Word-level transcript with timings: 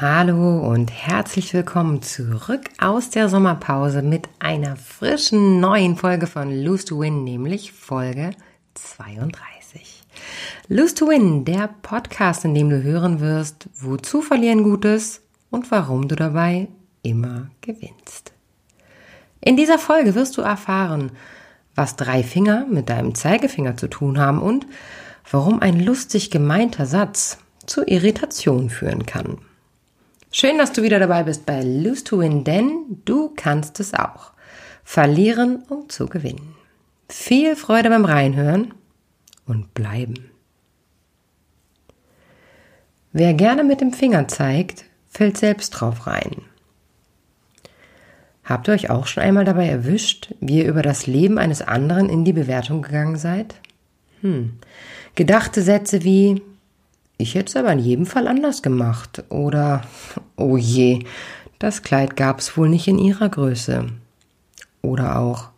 Hallo 0.00 0.58
und 0.70 0.90
herzlich 0.90 1.52
willkommen 1.54 2.02
zurück 2.02 2.70
aus 2.78 3.10
der 3.10 3.28
Sommerpause 3.28 4.02
mit 4.02 4.28
einer 4.38 4.76
frischen 4.76 5.60
neuen 5.60 5.96
Folge 5.96 6.26
von 6.26 6.50
Lose 6.50 6.86
to 6.86 7.00
Win, 7.00 7.24
nämlich 7.24 7.72
Folge 7.72 8.30
32. 8.74 10.03
Lose 10.68 10.94
to 10.94 11.08
Win, 11.08 11.44
der 11.44 11.68
Podcast, 11.82 12.44
in 12.44 12.54
dem 12.54 12.70
du 12.70 12.82
hören 12.82 13.20
wirst, 13.20 13.68
wozu 13.78 14.22
verlieren 14.22 14.62
Gutes 14.62 15.22
und 15.50 15.70
warum 15.70 16.08
du 16.08 16.16
dabei 16.16 16.68
immer 17.02 17.50
gewinnst. 17.60 18.32
In 19.40 19.56
dieser 19.56 19.78
Folge 19.78 20.14
wirst 20.14 20.36
du 20.36 20.42
erfahren, 20.42 21.12
was 21.74 21.96
drei 21.96 22.22
Finger 22.22 22.66
mit 22.66 22.88
deinem 22.88 23.14
Zeigefinger 23.14 23.76
zu 23.76 23.88
tun 23.88 24.18
haben 24.18 24.40
und 24.40 24.66
warum 25.30 25.60
ein 25.60 25.80
lustig 25.80 26.30
gemeinter 26.30 26.86
Satz 26.86 27.38
zu 27.66 27.84
Irritation 27.84 28.70
führen 28.70 29.06
kann. 29.06 29.38
Schön, 30.30 30.58
dass 30.58 30.72
du 30.72 30.82
wieder 30.82 30.98
dabei 30.98 31.22
bist 31.22 31.46
bei 31.46 31.62
Lose 31.62 32.04
to 32.04 32.18
Win, 32.18 32.44
denn 32.44 33.02
du 33.04 33.32
kannst 33.36 33.80
es 33.80 33.94
auch. 33.94 34.32
Verlieren, 34.82 35.62
um 35.68 35.88
zu 35.88 36.06
gewinnen. 36.06 36.54
Viel 37.08 37.54
Freude 37.54 37.90
beim 37.90 38.04
Reinhören 38.04 38.74
und 39.46 39.74
bleiben. 39.74 40.30
Wer 43.12 43.34
gerne 43.34 43.64
mit 43.64 43.80
dem 43.80 43.92
Finger 43.92 44.26
zeigt, 44.28 44.84
fällt 45.08 45.38
selbst 45.38 45.70
drauf 45.70 46.06
rein. 46.06 46.42
Habt 48.44 48.68
ihr 48.68 48.74
euch 48.74 48.90
auch 48.90 49.06
schon 49.06 49.22
einmal 49.22 49.44
dabei 49.44 49.68
erwischt, 49.68 50.34
wie 50.40 50.58
ihr 50.58 50.68
über 50.68 50.82
das 50.82 51.06
Leben 51.06 51.38
eines 51.38 51.62
anderen 51.62 52.08
in 52.08 52.24
die 52.24 52.32
Bewertung 52.32 52.82
gegangen 52.82 53.16
seid? 53.16 53.54
Hm. 54.20 54.58
Gedachte 55.14 55.62
Sätze 55.62 56.02
wie 56.02 56.42
ich 57.16 57.34
hätte 57.34 57.48
es 57.48 57.56
aber 57.56 57.72
in 57.72 57.78
jedem 57.78 58.06
Fall 58.06 58.26
anders 58.26 58.62
gemacht. 58.62 59.24
Oder, 59.28 59.82
oh 60.36 60.56
je, 60.56 61.04
das 61.58 61.82
Kleid 61.82 62.16
gab 62.16 62.40
es 62.40 62.56
wohl 62.56 62.68
nicht 62.68 62.88
in 62.88 62.98
ihrer 62.98 63.28
Größe. 63.28 63.86
Oder 64.82 65.18
auch, 65.18 65.50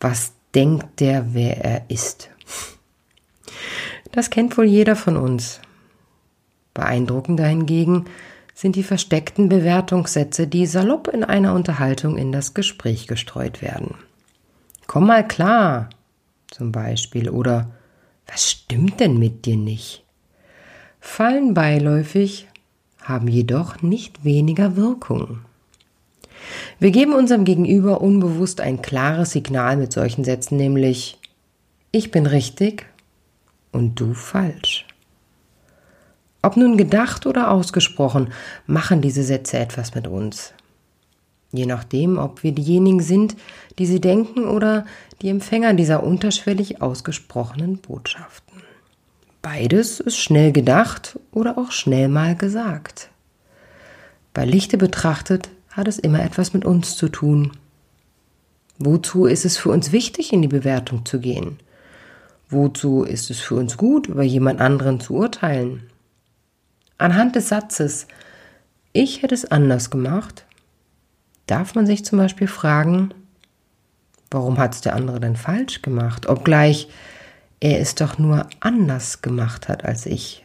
was 0.00 0.32
denkt 0.54 1.00
der, 1.00 1.34
wer 1.34 1.64
er 1.64 1.90
ist? 1.90 2.30
Das 4.12 4.30
kennt 4.30 4.56
wohl 4.58 4.64
jeder 4.64 4.96
von 4.96 5.16
uns. 5.16 5.60
Beeindruckender 6.74 7.46
hingegen 7.46 8.06
sind 8.54 8.76
die 8.76 8.82
versteckten 8.82 9.48
Bewertungssätze, 9.48 10.46
die 10.46 10.66
salopp 10.66 11.08
in 11.08 11.24
einer 11.24 11.54
Unterhaltung 11.54 12.18
in 12.18 12.32
das 12.32 12.54
Gespräch 12.54 13.06
gestreut 13.06 13.62
werden. 13.62 13.94
Komm 14.86 15.06
mal 15.06 15.26
klar, 15.26 15.90
zum 16.50 16.72
Beispiel, 16.72 17.30
oder 17.30 17.70
was 18.26 18.50
stimmt 18.50 19.00
denn 19.00 19.18
mit 19.18 19.46
dir 19.46 19.56
nicht? 19.56 20.02
fallen 21.02 21.52
beiläufig, 21.52 22.46
haben 23.02 23.26
jedoch 23.26 23.82
nicht 23.82 24.24
weniger 24.24 24.76
Wirkung. 24.76 25.40
Wir 26.78 26.92
geben 26.92 27.12
unserem 27.12 27.44
Gegenüber 27.44 28.00
unbewusst 28.00 28.60
ein 28.60 28.80
klares 28.80 29.32
Signal 29.32 29.76
mit 29.76 29.92
solchen 29.92 30.24
Sätzen, 30.24 30.56
nämlich 30.56 31.18
ich 31.90 32.12
bin 32.12 32.26
richtig 32.26 32.86
und 33.72 33.98
du 33.98 34.14
falsch. 34.14 34.86
Ob 36.42 36.56
nun 36.56 36.76
gedacht 36.76 37.26
oder 37.26 37.50
ausgesprochen, 37.50 38.32
machen 38.66 39.00
diese 39.00 39.22
Sätze 39.22 39.58
etwas 39.58 39.94
mit 39.94 40.06
uns. 40.06 40.52
Je 41.52 41.66
nachdem, 41.66 42.18
ob 42.18 42.42
wir 42.42 42.52
diejenigen 42.52 43.00
sind, 43.00 43.36
die 43.78 43.86
sie 43.86 44.00
denken 44.00 44.44
oder 44.44 44.86
die 45.20 45.28
Empfänger 45.28 45.74
dieser 45.74 46.02
unterschwellig 46.02 46.80
ausgesprochenen 46.80 47.78
Botschaften. 47.78 48.62
Beides 49.42 50.00
ist 50.00 50.18
schnell 50.18 50.52
gedacht 50.52 51.18
oder 51.30 51.58
auch 51.58 51.70
schnell 51.70 52.08
mal 52.08 52.34
gesagt. 52.34 53.10
Bei 54.32 54.44
Lichte 54.44 54.78
betrachtet 54.78 55.50
hat 55.70 55.88
es 55.88 55.98
immer 55.98 56.22
etwas 56.22 56.54
mit 56.54 56.64
uns 56.64 56.96
zu 56.96 57.08
tun. 57.08 57.52
Wozu 58.78 59.26
ist 59.26 59.44
es 59.44 59.56
für 59.56 59.70
uns 59.70 59.92
wichtig, 59.92 60.32
in 60.32 60.42
die 60.42 60.48
Bewertung 60.48 61.04
zu 61.04 61.20
gehen? 61.20 61.58
Wozu 62.52 63.02
ist 63.02 63.30
es 63.30 63.40
für 63.40 63.54
uns 63.54 63.78
gut, 63.78 64.08
über 64.08 64.22
jemand 64.22 64.60
anderen 64.60 65.00
zu 65.00 65.14
urteilen? 65.14 65.88
Anhand 66.98 67.34
des 67.34 67.48
Satzes 67.48 68.06
Ich 68.92 69.22
hätte 69.22 69.34
es 69.34 69.50
anders 69.50 69.88
gemacht, 69.88 70.44
darf 71.46 71.74
man 71.74 71.86
sich 71.86 72.04
zum 72.04 72.18
Beispiel 72.18 72.48
fragen, 72.48 73.14
warum 74.30 74.58
hat 74.58 74.74
es 74.74 74.82
der 74.82 74.94
andere 74.94 75.18
denn 75.18 75.36
falsch 75.36 75.80
gemacht? 75.80 76.28
Obgleich 76.28 76.88
er 77.60 77.80
es 77.80 77.94
doch 77.94 78.18
nur 78.18 78.46
anders 78.60 79.22
gemacht 79.22 79.68
hat 79.68 79.84
als 79.84 80.04
ich. 80.04 80.44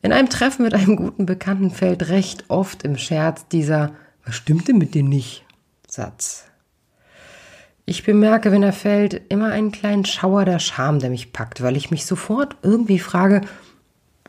In 0.00 0.12
einem 0.12 0.30
Treffen 0.30 0.62
mit 0.62 0.72
einem 0.72 0.96
guten 0.96 1.26
Bekannten 1.26 1.70
fällt 1.70 2.08
recht 2.08 2.44
oft 2.48 2.84
im 2.84 2.96
Scherz 2.96 3.46
dieser 3.48 3.92
Was 4.24 4.36
stimmt 4.36 4.66
denn 4.66 4.78
mit 4.78 4.94
dir 4.94 5.02
nicht? 5.02 5.44
Satz. 5.86 6.46
Ich 7.84 8.04
bemerke, 8.04 8.52
wenn 8.52 8.62
er 8.62 8.72
fällt, 8.72 9.20
immer 9.28 9.50
einen 9.50 9.72
kleinen 9.72 10.04
Schauer 10.04 10.44
der 10.44 10.60
Scham, 10.60 11.00
der 11.00 11.10
mich 11.10 11.32
packt, 11.32 11.62
weil 11.62 11.76
ich 11.76 11.90
mich 11.90 12.06
sofort 12.06 12.56
irgendwie 12.62 13.00
frage, 13.00 13.40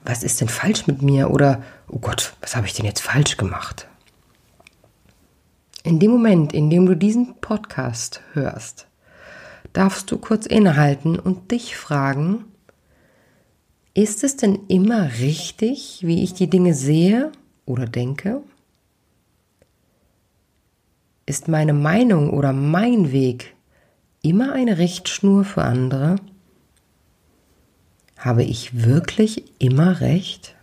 was 0.04 0.24
ist 0.24 0.42
denn 0.42 0.50
falsch 0.50 0.88
mit 0.88 1.02
mir? 1.02 1.30
Oder, 1.30 1.62
oh 1.88 2.00
Gott, 2.00 2.34
was 2.42 2.56
habe 2.56 2.66
ich 2.66 2.74
denn 2.74 2.86
jetzt 2.86 3.02
falsch 3.02 3.38
gemacht? 3.38 3.88
In 5.84 6.00
dem 6.00 6.12
Moment, 6.12 6.54
in 6.54 6.70
dem 6.70 6.86
du 6.86 6.96
diesen 6.96 7.36
Podcast 7.42 8.22
hörst, 8.34 8.88
darfst 9.74 10.10
du 10.12 10.18
kurz 10.18 10.46
innehalten 10.46 11.20
und 11.20 11.52
dich 11.52 11.76
fragen, 11.76 12.46
ist 13.94 14.24
es 14.24 14.38
denn 14.38 14.60
immer 14.68 15.10
richtig, 15.20 16.00
wie 16.02 16.24
ich 16.24 16.34
die 16.34 16.50
Dinge 16.50 16.74
sehe 16.74 17.32
oder 17.66 17.86
denke? 17.86 18.42
Ist 21.26 21.48
meine 21.48 21.74
Meinung 21.74 22.32
oder 22.32 22.52
mein 22.52 23.14
Weg 23.14 23.56
immer 24.22 24.52
eine 24.52 24.78
Richtschnur 24.78 25.46
für 25.46 25.64
andere? 25.64 26.18
Habe 28.18 28.44
ich 28.44 28.84
wirklich 28.84 29.46
immer 29.58 30.02
recht? 30.02 30.56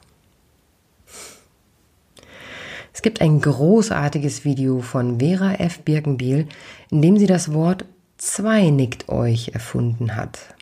Es 2.93 3.00
gibt 3.00 3.22
ein 3.22 3.41
großartiges 3.41 4.44
Video 4.44 4.81
von 4.81 5.21
Vera 5.21 5.54
F. 5.54 5.81
Birkenbiel, 5.81 6.47
in 6.91 7.00
dem 7.00 7.16
sie 7.16 7.27
das 7.27 7.54
Wort 7.54 7.87
zwei 8.19 8.69
nickt 8.69 9.09
euch 9.09 9.53
erfunden 9.54 10.15
hat. 10.15 10.54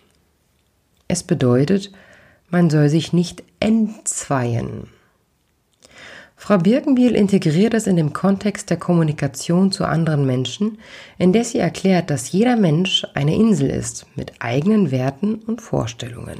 Es 1.08 1.24
bedeutet, 1.24 1.90
man 2.50 2.70
soll 2.70 2.88
sich 2.88 3.12
nicht 3.12 3.42
entzweien. 3.58 4.88
Frau 6.40 6.56
Birkenbiel 6.56 7.16
integriert 7.16 7.74
es 7.74 7.88
in 7.88 7.96
dem 7.96 8.12
Kontext 8.12 8.70
der 8.70 8.76
Kommunikation 8.78 9.72
zu 9.72 9.84
anderen 9.84 10.24
Menschen, 10.24 10.78
indes 11.18 11.50
sie 11.50 11.58
erklärt, 11.58 12.10
dass 12.10 12.30
jeder 12.30 12.56
Mensch 12.56 13.04
eine 13.14 13.34
Insel 13.34 13.68
ist 13.68 14.06
mit 14.14 14.32
eigenen 14.38 14.92
Werten 14.92 15.34
und 15.34 15.60
Vorstellungen. 15.60 16.38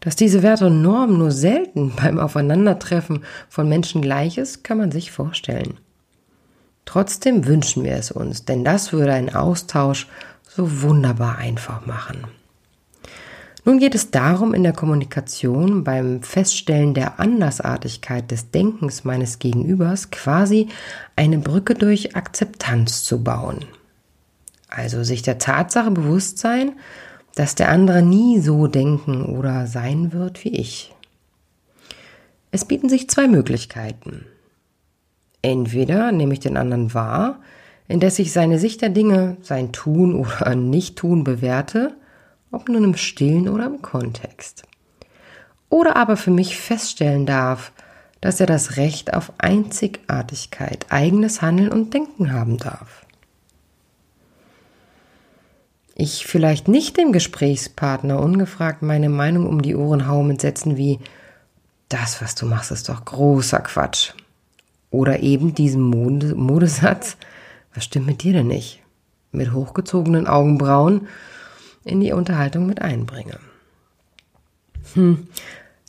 Dass 0.00 0.16
diese 0.16 0.42
Werte 0.42 0.66
und 0.66 0.82
Normen 0.82 1.18
nur 1.18 1.30
selten 1.30 1.92
beim 2.02 2.18
Aufeinandertreffen 2.18 3.24
von 3.50 3.68
Menschen 3.68 4.00
gleich 4.00 4.38
ist, 4.38 4.64
kann 4.64 4.78
man 4.78 4.90
sich 4.90 5.12
vorstellen. 5.12 5.74
Trotzdem 6.86 7.46
wünschen 7.46 7.84
wir 7.84 7.92
es 7.92 8.10
uns, 8.10 8.46
denn 8.46 8.64
das 8.64 8.92
würde 8.92 9.12
einen 9.12 9.34
Austausch 9.34 10.08
so 10.48 10.82
wunderbar 10.82 11.36
einfach 11.38 11.84
machen. 11.86 12.24
Nun 13.66 13.78
geht 13.78 13.94
es 13.94 14.10
darum, 14.10 14.52
in 14.52 14.62
der 14.62 14.74
Kommunikation 14.74 15.84
beim 15.84 16.22
Feststellen 16.22 16.92
der 16.92 17.18
Andersartigkeit 17.18 18.30
des 18.30 18.50
Denkens 18.50 19.04
meines 19.04 19.38
Gegenübers 19.38 20.10
quasi 20.10 20.68
eine 21.16 21.38
Brücke 21.38 21.74
durch 21.74 22.14
Akzeptanz 22.14 23.04
zu 23.04 23.24
bauen. 23.24 23.64
Also 24.68 25.02
sich 25.02 25.22
der 25.22 25.38
Tatsache 25.38 25.90
bewusst 25.90 26.38
sein, 26.38 26.72
dass 27.36 27.54
der 27.54 27.70
andere 27.70 28.02
nie 28.02 28.38
so 28.40 28.66
denken 28.66 29.24
oder 29.24 29.66
sein 29.66 30.12
wird 30.12 30.44
wie 30.44 30.56
ich. 30.56 30.94
Es 32.50 32.66
bieten 32.66 32.88
sich 32.90 33.08
zwei 33.08 33.28
Möglichkeiten. 33.28 34.26
Entweder 35.40 36.12
nehme 36.12 36.34
ich 36.34 36.40
den 36.40 36.56
anderen 36.56 36.92
wahr, 36.92 37.40
indes 37.88 38.18
ich 38.18 38.32
seine 38.32 38.58
Sicht 38.58 38.82
der 38.82 38.90
Dinge, 38.90 39.38
sein 39.40 39.72
Tun 39.72 40.14
oder 40.14 40.54
Nicht-Tun 40.54 41.24
bewerte, 41.24 41.96
ob 42.54 42.68
nun 42.68 42.84
im 42.84 42.96
Stillen 42.96 43.48
oder 43.48 43.66
im 43.66 43.82
Kontext. 43.82 44.64
Oder 45.68 45.96
aber 45.96 46.16
für 46.16 46.30
mich 46.30 46.56
feststellen 46.56 47.26
darf, 47.26 47.72
dass 48.20 48.40
er 48.40 48.46
das 48.46 48.76
Recht 48.76 49.12
auf 49.12 49.32
Einzigartigkeit, 49.38 50.86
eigenes 50.88 51.42
Handeln 51.42 51.70
und 51.70 51.92
Denken 51.92 52.32
haben 52.32 52.56
darf. 52.56 53.04
Ich 55.94 56.26
vielleicht 56.26 56.66
nicht 56.66 56.96
dem 56.96 57.12
Gesprächspartner 57.12 58.18
ungefragt 58.18 58.82
meine 58.82 59.08
Meinung 59.08 59.46
um 59.46 59.62
die 59.62 59.76
Ohren 59.76 60.08
haue 60.08 60.24
mit 60.24 60.40
Sätzen 60.40 60.76
wie 60.76 60.98
das, 61.88 62.20
was 62.20 62.34
du 62.34 62.46
machst, 62.46 62.72
ist 62.72 62.88
doch 62.88 63.04
großer 63.04 63.60
Quatsch. 63.60 64.12
Oder 64.90 65.20
eben 65.20 65.54
diesen 65.54 65.82
Mode 65.82 66.34
Modesatz, 66.34 67.16
was 67.74 67.84
stimmt 67.84 68.06
mit 68.06 68.22
dir 68.22 68.32
denn 68.32 68.48
nicht? 68.48 68.80
Mit 69.32 69.52
hochgezogenen 69.52 70.26
Augenbrauen 70.26 71.08
in 71.84 72.00
die 72.00 72.12
Unterhaltung 72.12 72.66
mit 72.66 72.82
einbringe. 72.82 73.38
Hm, 74.94 75.28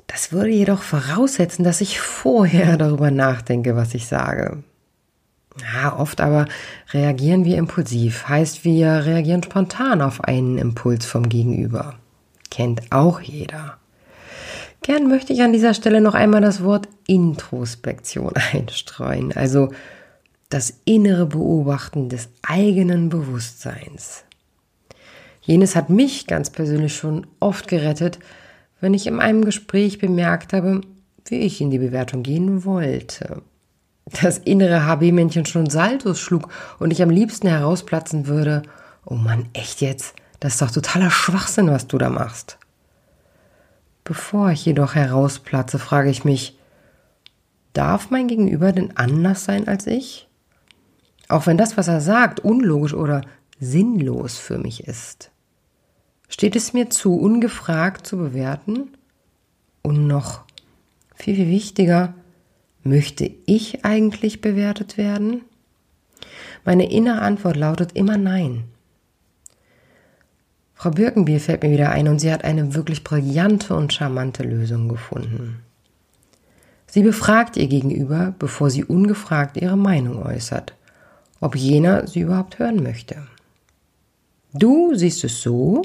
das 0.07 0.31
würde 0.31 0.49
jedoch 0.49 0.81
voraussetzen, 0.81 1.63
dass 1.63 1.81
ich 1.81 1.99
vorher 1.99 2.77
darüber 2.77 3.11
nachdenke, 3.11 3.75
was 3.75 3.93
ich 3.93 4.07
sage. 4.07 4.63
Ja, 5.73 5.97
oft 5.97 6.19
aber 6.19 6.47
reagieren 6.91 7.45
wir 7.45 7.57
impulsiv, 7.57 8.27
heißt 8.27 8.65
wir 8.65 9.05
reagieren 9.05 9.41
spontan 9.41 10.01
auf 10.01 10.23
einen 10.23 10.57
Impuls 10.57 11.05
vom 11.05 11.29
Gegenüber. 11.29 11.95
Kennt 12.51 12.91
auch 12.91 13.21
jeder. 13.21 13.77
Gern 14.81 15.07
möchte 15.07 15.33
ich 15.33 15.41
an 15.41 15.53
dieser 15.53 15.73
Stelle 15.73 16.01
noch 16.01 16.13
einmal 16.13 16.41
das 16.41 16.61
Wort 16.61 16.89
Introspektion 17.07 18.33
einstreuen, 18.53 19.31
also 19.33 19.71
das 20.49 20.73
innere 20.85 21.25
Beobachten 21.25 22.09
des 22.09 22.29
eigenen 22.43 23.09
Bewusstseins. 23.09 24.24
Jenes 25.45 25.75
hat 25.75 25.89
mich 25.89 26.27
ganz 26.27 26.49
persönlich 26.49 26.95
schon 26.95 27.27
oft 27.39 27.67
gerettet, 27.67 28.19
wenn 28.81 28.93
ich 28.93 29.07
in 29.07 29.19
einem 29.19 29.45
Gespräch 29.45 29.99
bemerkt 29.99 30.53
habe, 30.53 30.81
wie 31.27 31.39
ich 31.39 31.61
in 31.61 31.71
die 31.71 31.79
Bewertung 31.79 32.23
gehen 32.23 32.65
wollte 32.65 33.41
das 34.05 34.37
innere 34.37 34.85
HB-Männchen 34.85 35.45
schon 35.45 35.69
Saltos 35.69 36.19
schlug 36.19 36.49
und 36.79 36.91
ich 36.91 37.01
am 37.01 37.09
liebsten 37.09 37.47
herausplatzen 37.47 38.27
würde, 38.27 38.63
oh 39.05 39.15
Mann, 39.15 39.49
echt 39.53 39.81
jetzt? 39.81 40.15
Das 40.39 40.53
ist 40.53 40.61
doch 40.61 40.71
totaler 40.71 41.09
Schwachsinn, 41.09 41.69
was 41.69 41.87
du 41.87 41.97
da 41.97 42.09
machst. 42.09 42.57
Bevor 44.03 44.51
ich 44.51 44.65
jedoch 44.65 44.93
herausplatze, 44.93 45.79
frage 45.79 46.09
ich 46.09 46.23
mich, 46.23 46.59
darf 47.73 48.11
mein 48.11 48.27
Gegenüber 48.27 48.71
denn 48.71 48.95
anders 48.95 49.45
sein 49.45 49.67
als 49.67 49.87
ich? 49.87 50.27
Auch 51.27 51.47
wenn 51.47 51.57
das, 51.57 51.75
was 51.75 51.87
er 51.87 52.01
sagt, 52.01 52.39
unlogisch 52.39 52.93
oder 52.93 53.21
sinnlos 53.59 54.37
für 54.37 54.59
mich 54.59 54.87
ist. 54.87 55.31
Steht 56.27 56.55
es 56.55 56.73
mir 56.73 56.89
zu, 56.89 57.15
ungefragt 57.15 58.07
zu 58.07 58.17
bewerten? 58.17 58.89
Und 59.81 60.07
noch 60.07 60.41
viel, 61.15 61.35
viel 61.35 61.49
wichtiger, 61.49 62.13
Möchte 62.87 63.31
ich 63.47 63.83
eigentlich 63.83 64.41
bewertet 64.41 64.95
werden? 64.95 65.41
Meine 66.65 66.91
innere 66.91 67.19
Antwort 67.19 67.55
lautet 67.55 67.93
immer 67.93 68.15
Nein. 68.15 68.65
Frau 70.75 70.91
Birkenbier 70.91 71.39
fällt 71.39 71.63
mir 71.63 71.71
wieder 71.71 71.89
ein 71.89 72.07
und 72.07 72.19
sie 72.19 72.31
hat 72.31 72.43
eine 72.43 72.75
wirklich 72.75 73.03
brillante 73.03 73.75
und 73.75 73.91
charmante 73.91 74.43
Lösung 74.43 74.87
gefunden. 74.87 75.61
Sie 76.85 77.01
befragt 77.01 77.57
ihr 77.57 77.65
Gegenüber, 77.65 78.35
bevor 78.37 78.69
sie 78.69 78.83
ungefragt 78.83 79.57
ihre 79.57 79.77
Meinung 79.77 80.21
äußert, 80.21 80.75
ob 81.39 81.55
jener 81.55 82.05
sie 82.05 82.19
überhaupt 82.19 82.59
hören 82.59 82.83
möchte. 82.83 83.25
Du 84.53 84.93
siehst 84.93 85.23
es 85.23 85.41
so, 85.41 85.81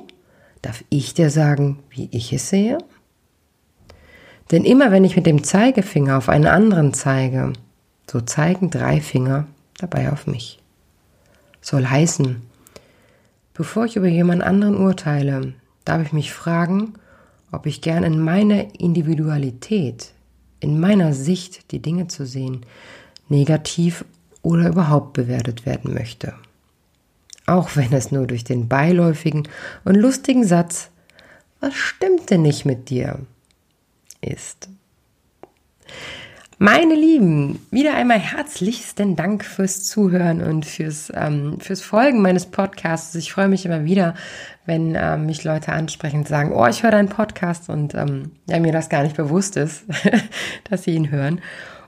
darf 0.62 0.84
ich 0.88 1.14
dir 1.14 1.30
sagen, 1.30 1.78
wie 1.90 2.08
ich 2.12 2.32
es 2.32 2.48
sehe? 2.48 2.78
Denn 4.50 4.64
immer 4.64 4.90
wenn 4.90 5.04
ich 5.04 5.16
mit 5.16 5.26
dem 5.26 5.44
Zeigefinger 5.44 6.18
auf 6.18 6.28
einen 6.28 6.46
anderen 6.46 6.92
zeige, 6.92 7.52
so 8.10 8.20
zeigen 8.20 8.70
drei 8.70 9.00
Finger 9.00 9.46
dabei 9.78 10.10
auf 10.10 10.26
mich. 10.26 10.58
Soll 11.60 11.86
heißen, 11.86 12.42
bevor 13.54 13.84
ich 13.84 13.96
über 13.96 14.08
jemand 14.08 14.42
anderen 14.42 14.76
urteile, 14.76 15.54
darf 15.84 16.02
ich 16.02 16.12
mich 16.12 16.32
fragen, 16.32 16.94
ob 17.52 17.66
ich 17.66 17.80
gern 17.80 18.04
in 18.04 18.20
meiner 18.20 18.74
Individualität, 18.80 20.12
in 20.60 20.80
meiner 20.80 21.12
Sicht 21.12 21.70
die 21.72 21.80
Dinge 21.80 22.08
zu 22.08 22.26
sehen, 22.26 22.66
negativ 23.28 24.04
oder 24.42 24.68
überhaupt 24.68 25.12
bewertet 25.12 25.66
werden 25.66 25.94
möchte. 25.94 26.34
Auch 27.50 27.76
wenn 27.76 27.92
es 27.92 28.12
nur 28.12 28.26
durch 28.26 28.44
den 28.44 28.68
beiläufigen 28.68 29.48
und 29.84 29.96
lustigen 29.96 30.44
Satz, 30.44 30.90
was 31.60 31.74
stimmt 31.74 32.30
denn 32.30 32.42
nicht 32.42 32.64
mit 32.64 32.90
dir? 32.90 33.18
ist. 34.20 34.68
Meine 36.58 36.94
Lieben, 36.94 37.66
wieder 37.70 37.94
einmal 37.94 38.18
herzlichsten 38.18 39.16
Dank 39.16 39.46
fürs 39.46 39.84
Zuhören 39.84 40.42
und 40.42 40.66
fürs, 40.66 41.10
ähm, 41.14 41.58
fürs 41.58 41.80
Folgen 41.80 42.20
meines 42.20 42.44
Podcasts. 42.44 43.14
Ich 43.14 43.32
freue 43.32 43.48
mich 43.48 43.64
immer 43.64 43.84
wieder, 43.84 44.14
wenn 44.66 44.94
ähm, 44.94 45.24
mich 45.24 45.42
Leute 45.42 45.72
ansprechen 45.72 46.18
und 46.18 46.28
sagen, 46.28 46.52
oh, 46.52 46.66
ich 46.66 46.82
höre 46.82 46.90
deinen 46.90 47.08
Podcast 47.08 47.70
und 47.70 47.94
ähm, 47.94 48.32
ja, 48.46 48.60
mir 48.60 48.72
das 48.72 48.90
gar 48.90 49.04
nicht 49.04 49.16
bewusst 49.16 49.56
ist, 49.56 49.84
dass 50.70 50.82
sie 50.82 50.90
ihn 50.90 51.10
hören. 51.10 51.40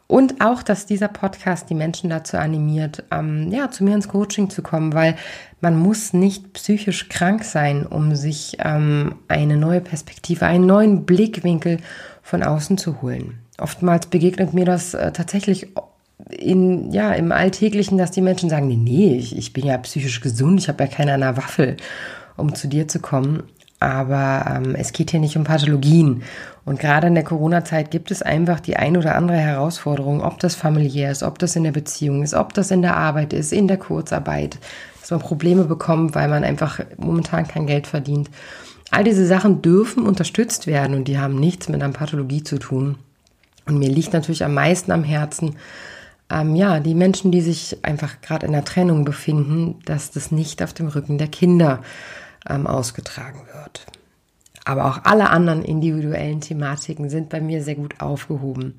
Und 0.06 0.40
auch, 0.40 0.62
dass 0.62 0.84
dieser 0.84 1.08
Podcast 1.08 1.70
die 1.70 1.74
Menschen 1.74 2.10
dazu 2.10 2.36
animiert, 2.36 3.04
ähm, 3.10 3.50
ja, 3.50 3.70
zu 3.70 3.82
mir 3.82 3.94
ins 3.94 4.08
Coaching 4.08 4.50
zu 4.50 4.62
kommen, 4.62 4.92
weil 4.92 5.16
man 5.60 5.76
muss 5.76 6.12
nicht 6.12 6.52
psychisch 6.52 7.08
krank 7.08 7.44
sein, 7.44 7.86
um 7.86 8.14
sich 8.14 8.56
ähm, 8.58 9.14
eine 9.28 9.56
neue 9.56 9.80
Perspektive, 9.80 10.46
einen 10.46 10.66
neuen 10.66 11.06
Blickwinkel 11.06 11.78
von 12.22 12.42
außen 12.42 12.76
zu 12.76 13.00
holen. 13.00 13.38
Oftmals 13.58 14.06
begegnet 14.06 14.52
mir 14.52 14.64
das 14.64 14.92
äh, 14.94 15.12
tatsächlich 15.12 15.68
in, 16.30 16.90
ja, 16.92 17.12
im 17.12 17.32
Alltäglichen, 17.32 17.98
dass 17.98 18.10
die 18.10 18.22
Menschen 18.22 18.50
sagen, 18.50 18.68
nee, 18.68 18.76
nee, 18.76 19.16
ich, 19.16 19.36
ich 19.36 19.52
bin 19.52 19.66
ja 19.66 19.78
psychisch 19.78 20.20
gesund, 20.20 20.60
ich 20.60 20.68
habe 20.68 20.84
ja 20.84 20.90
keine 20.90 21.14
an 21.14 21.20
der 21.20 21.36
Waffel, 21.36 21.76
um 22.36 22.54
zu 22.54 22.68
dir 22.68 22.88
zu 22.88 23.00
kommen. 23.00 23.44
Aber 23.82 24.44
ähm, 24.48 24.76
es 24.76 24.92
geht 24.92 25.10
hier 25.10 25.18
nicht 25.18 25.36
um 25.36 25.42
Pathologien. 25.42 26.22
Und 26.64 26.78
gerade 26.78 27.08
in 27.08 27.16
der 27.16 27.24
Corona-Zeit 27.24 27.90
gibt 27.90 28.12
es 28.12 28.22
einfach 28.22 28.60
die 28.60 28.76
ein 28.76 28.96
oder 28.96 29.16
andere 29.16 29.38
Herausforderung, 29.38 30.22
ob 30.22 30.38
das 30.38 30.54
familiär 30.54 31.10
ist, 31.10 31.24
ob 31.24 31.40
das 31.40 31.56
in 31.56 31.64
der 31.64 31.72
Beziehung 31.72 32.22
ist, 32.22 32.34
ob 32.34 32.54
das 32.54 32.70
in 32.70 32.82
der 32.82 32.96
Arbeit 32.96 33.32
ist, 33.32 33.52
in 33.52 33.66
der 33.66 33.78
Kurzarbeit, 33.78 34.58
dass 35.00 35.10
man 35.10 35.18
Probleme 35.18 35.64
bekommt, 35.64 36.14
weil 36.14 36.28
man 36.28 36.44
einfach 36.44 36.78
momentan 36.96 37.48
kein 37.48 37.66
Geld 37.66 37.88
verdient. 37.88 38.30
All 38.92 39.02
diese 39.02 39.26
Sachen 39.26 39.62
dürfen 39.62 40.06
unterstützt 40.06 40.68
werden 40.68 40.94
und 40.94 41.08
die 41.08 41.18
haben 41.18 41.40
nichts 41.40 41.68
mit 41.68 41.82
einer 41.82 41.92
Pathologie 41.92 42.44
zu 42.44 42.58
tun. 42.58 42.98
Und 43.66 43.78
mir 43.78 43.88
liegt 43.88 44.12
natürlich 44.12 44.44
am 44.44 44.54
meisten 44.54 44.92
am 44.92 45.02
Herzen, 45.02 45.56
ähm, 46.30 46.54
ja, 46.54 46.78
die 46.78 46.94
Menschen, 46.94 47.32
die 47.32 47.40
sich 47.40 47.78
einfach 47.82 48.20
gerade 48.20 48.46
in 48.46 48.52
der 48.52 48.64
Trennung 48.64 49.04
befinden, 49.04 49.80
dass 49.86 50.12
das 50.12 50.30
nicht 50.30 50.62
auf 50.62 50.72
dem 50.72 50.86
Rücken 50.86 51.18
der 51.18 51.28
Kinder 51.28 51.80
ähm, 52.48 52.66
ausgetragen 52.66 53.40
wird. 53.52 53.86
Aber 54.64 54.86
auch 54.86 55.04
alle 55.04 55.30
anderen 55.30 55.64
individuellen 55.64 56.40
Thematiken 56.40 57.10
sind 57.10 57.28
bei 57.28 57.40
mir 57.40 57.62
sehr 57.62 57.74
gut 57.74 58.00
aufgehoben. 58.00 58.78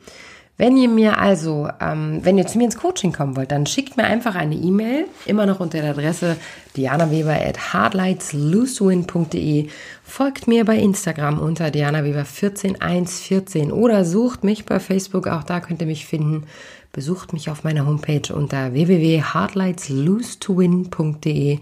Wenn 0.56 0.78
ihr 0.78 0.88
mir 0.88 1.18
also, 1.18 1.68
ähm, 1.82 2.20
wenn 2.22 2.38
ihr 2.38 2.46
zu 2.46 2.60
mir 2.60 2.66
ins 2.66 2.78
Coaching 2.78 3.12
kommen 3.12 3.36
wollt, 3.36 3.52
dann 3.52 3.66
schickt 3.66 3.98
mir 3.98 4.04
einfach 4.04 4.36
eine 4.36 4.54
E-Mail, 4.54 5.08
immer 5.26 5.48
noch 5.48 5.60
unter 5.60 5.82
der 5.82 5.90
Adresse 5.92 6.38
dianaweber 6.78 7.34
at 7.34 7.74
hardlightslosewin.de. 7.74 9.70
Folgt 10.04 10.48
mir 10.48 10.64
bei 10.64 10.78
Instagram 10.78 11.40
unter 11.40 11.66
dianaweber14114 11.68 13.72
oder 13.72 14.06
sucht 14.06 14.44
mich 14.44 14.66
bei 14.66 14.80
Facebook, 14.80 15.26
auch 15.28 15.44
da 15.44 15.60
könnt 15.60 15.82
ihr 15.82 15.88
mich 15.88 16.06
finden. 16.06 16.44
Besucht 16.92 17.34
mich 17.34 17.50
auf 17.50 17.64
meiner 17.64 17.88
Homepage 17.88 18.32
unter 18.32 18.74
www.hardlightslose2win.de. 18.74 21.58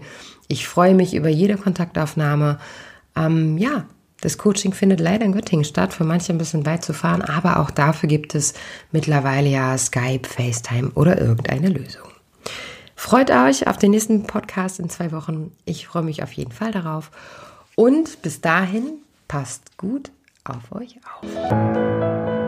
Ich 0.48 0.68
freue 0.68 0.94
mich 0.94 1.14
über 1.14 1.30
jede 1.30 1.56
Kontaktaufnahme. 1.56 2.58
Ähm, 3.16 3.56
ja, 3.56 3.86
das 4.22 4.38
Coaching 4.38 4.72
findet 4.72 5.00
leider 5.00 5.24
in 5.24 5.32
Göttingen 5.32 5.64
statt, 5.64 5.92
für 5.92 6.04
manche 6.04 6.32
ein 6.32 6.38
bisschen 6.38 6.64
weit 6.64 6.84
zu 6.84 6.94
fahren, 6.94 7.22
aber 7.22 7.60
auch 7.60 7.70
dafür 7.70 8.08
gibt 8.08 8.34
es 8.34 8.54
mittlerweile 8.92 9.48
ja 9.48 9.76
Skype, 9.76 10.26
FaceTime 10.26 10.92
oder 10.94 11.20
irgendeine 11.20 11.68
Lösung. 11.68 12.08
Freut 12.96 13.32
euch 13.32 13.66
auf 13.66 13.78
den 13.78 13.90
nächsten 13.90 14.22
Podcast 14.22 14.78
in 14.78 14.88
zwei 14.88 15.10
Wochen. 15.10 15.50
Ich 15.64 15.88
freue 15.88 16.04
mich 16.04 16.22
auf 16.22 16.32
jeden 16.32 16.52
Fall 16.52 16.70
darauf. 16.70 17.10
Und 17.74 18.22
bis 18.22 18.40
dahin, 18.40 18.84
passt 19.26 19.76
gut 19.76 20.12
auf 20.44 20.70
euch 20.70 20.98
auf. 21.04 22.41